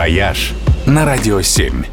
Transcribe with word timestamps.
«Вояж» 0.00 0.54
на 0.86 1.04
Радио 1.04 1.42
7. 1.42 1.84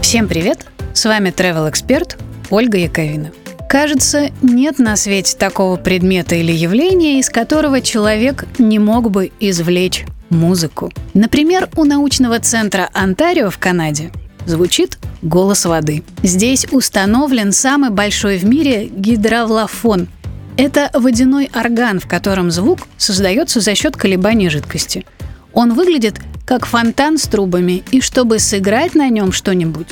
Всем 0.00 0.26
привет! 0.26 0.64
С 0.94 1.04
вами 1.04 1.28
travel 1.28 1.68
эксперт 1.68 2.16
Ольга 2.48 2.78
Яковина. 2.78 3.30
Кажется, 3.68 4.30
нет 4.40 4.78
на 4.78 4.96
свете 4.96 5.36
такого 5.36 5.76
предмета 5.76 6.36
или 6.36 6.50
явления, 6.50 7.18
из 7.18 7.28
которого 7.28 7.82
человек 7.82 8.46
не 8.58 8.78
мог 8.78 9.10
бы 9.10 9.32
извлечь 9.38 10.06
музыку. 10.30 10.90
Например, 11.12 11.68
у 11.76 11.84
научного 11.84 12.40
центра 12.40 12.88
Онтарио 12.94 13.50
в 13.50 13.58
Канаде 13.58 14.12
звучит 14.46 14.96
голос 15.20 15.66
воды. 15.66 16.02
Здесь 16.22 16.66
установлен 16.70 17.52
самый 17.52 17.90
большой 17.90 18.38
в 18.38 18.46
мире 18.46 18.86
гидравлофон. 18.86 20.08
Это 20.56 20.88
водяной 20.94 21.50
орган, 21.54 22.00
в 22.00 22.08
котором 22.08 22.50
звук 22.50 22.88
создается 22.96 23.60
за 23.60 23.74
счет 23.74 23.94
колебаний 23.94 24.48
жидкости. 24.48 25.04
Он 25.52 25.74
выглядит 25.74 26.14
как 26.44 26.66
фонтан 26.66 27.18
с 27.18 27.22
трубами, 27.22 27.82
и 27.90 28.00
чтобы 28.00 28.38
сыграть 28.38 28.94
на 28.94 29.08
нем 29.08 29.32
что-нибудь, 29.32 29.88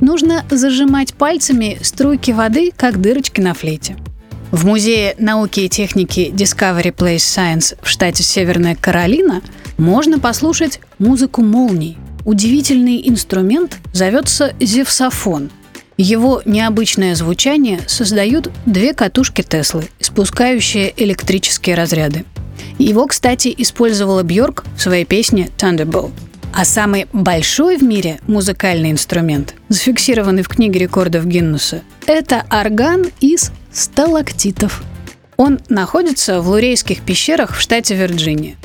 нужно 0.00 0.44
зажимать 0.50 1.14
пальцами 1.14 1.78
струйки 1.82 2.30
воды, 2.30 2.72
как 2.76 3.00
дырочки 3.00 3.40
на 3.40 3.54
флейте. 3.54 3.96
В 4.50 4.64
Музее 4.64 5.14
науки 5.18 5.60
и 5.60 5.68
техники 5.68 6.32
Discovery 6.32 6.94
Place 6.94 7.16
Science 7.16 7.76
в 7.82 7.88
штате 7.88 8.22
Северная 8.22 8.74
Каролина 8.74 9.42
можно 9.76 10.18
послушать 10.18 10.80
музыку 10.98 11.42
молний. 11.42 11.98
Удивительный 12.24 13.06
инструмент 13.08 13.76
зовется 13.92 14.54
зевсофон. 14.58 15.50
Его 15.98 16.42
необычное 16.44 17.14
звучание 17.14 17.80
создают 17.86 18.50
две 18.64 18.94
катушки 18.94 19.42
Теслы, 19.42 19.88
испускающие 19.98 20.94
электрические 20.96 21.74
разряды. 21.74 22.24
Его, 22.78 23.06
кстати, 23.06 23.54
использовала 23.56 24.22
Бьорк 24.22 24.64
в 24.76 24.82
своей 24.82 25.04
песне 25.04 25.50
Thunderbolt. 25.58 26.12
А 26.54 26.64
самый 26.64 27.06
большой 27.12 27.76
в 27.76 27.82
мире 27.82 28.20
музыкальный 28.26 28.90
инструмент, 28.90 29.54
зафиксированный 29.68 30.42
в 30.42 30.48
книге 30.48 30.80
рекордов 30.80 31.26
Гиннесса, 31.26 31.82
это 32.06 32.44
орган 32.50 33.06
из 33.20 33.52
сталактитов. 33.72 34.82
Он 35.36 35.60
находится 35.68 36.40
в 36.40 36.48
Лурейских 36.48 37.02
пещерах 37.02 37.54
в 37.54 37.60
штате 37.60 37.94
Вирджиния. 37.94 38.56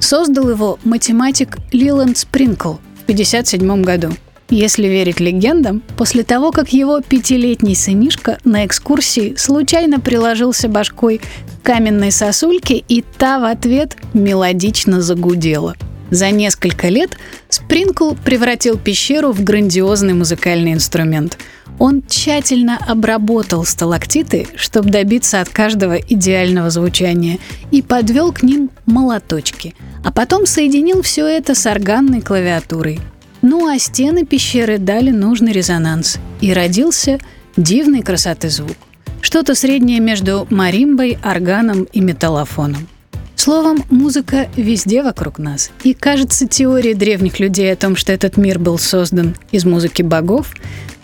Создал 0.00 0.50
его 0.50 0.78
математик 0.84 1.56
Лиланд 1.72 2.18
Спринкл 2.18 2.74
в 2.74 3.10
1957 3.10 3.82
году. 3.82 4.12
Если 4.50 4.86
верить 4.86 5.20
легендам, 5.20 5.82
после 5.98 6.24
того, 6.24 6.52
как 6.52 6.72
его 6.72 7.02
пятилетний 7.02 7.76
сынишка 7.76 8.38
на 8.44 8.64
экскурсии 8.64 9.34
случайно 9.36 10.00
приложился 10.00 10.68
башкой 10.68 11.18
к 11.18 11.66
каменной 11.66 12.10
сосульке, 12.10 12.82
и 12.88 13.04
та 13.18 13.40
в 13.40 13.44
ответ 13.44 13.96
мелодично 14.14 15.02
загудела. 15.02 15.76
За 16.10 16.30
несколько 16.30 16.88
лет 16.88 17.18
Спринкл 17.50 18.14
превратил 18.24 18.78
пещеру 18.78 19.32
в 19.32 19.44
грандиозный 19.44 20.14
музыкальный 20.14 20.72
инструмент. 20.72 21.36
Он 21.78 22.02
тщательно 22.08 22.78
обработал 22.88 23.66
сталактиты, 23.66 24.46
чтобы 24.56 24.88
добиться 24.88 25.42
от 25.42 25.50
каждого 25.50 25.96
идеального 25.96 26.70
звучания, 26.70 27.38
и 27.70 27.82
подвел 27.82 28.32
к 28.32 28.42
ним 28.42 28.70
молоточки, 28.86 29.74
а 30.02 30.10
потом 30.10 30.46
соединил 30.46 31.02
все 31.02 31.26
это 31.26 31.54
с 31.54 31.66
органной 31.66 32.22
клавиатурой– 32.22 32.98
ну 33.42 33.68
а 33.68 33.78
стены 33.78 34.24
пещеры 34.24 34.78
дали 34.78 35.10
нужный 35.10 35.52
резонанс, 35.52 36.18
и 36.40 36.52
родился 36.52 37.18
дивной 37.56 38.02
красоты 38.02 38.50
звук. 38.50 38.76
Что-то 39.20 39.54
среднее 39.54 40.00
между 40.00 40.46
маримбой, 40.50 41.18
органом 41.24 41.84
и 41.84 42.00
металлофоном. 42.00 42.88
Словом, 43.34 43.84
музыка 43.88 44.48
везде 44.56 45.02
вокруг 45.02 45.38
нас. 45.38 45.70
И 45.84 45.94
кажется, 45.94 46.48
теории 46.48 46.92
древних 46.92 47.38
людей 47.38 47.72
о 47.72 47.76
том, 47.76 47.94
что 47.94 48.12
этот 48.12 48.36
мир 48.36 48.58
был 48.58 48.78
создан 48.78 49.36
из 49.52 49.64
музыки 49.64 50.02
богов, 50.02 50.52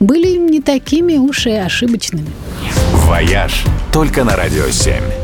были 0.00 0.36
не 0.36 0.60
такими 0.60 1.16
уж 1.16 1.46
и 1.46 1.52
ошибочными. 1.52 2.26
«Вояж» 3.06 3.64
только 3.92 4.24
на 4.24 4.36
«Радио 4.36 4.66
7». 4.66 5.23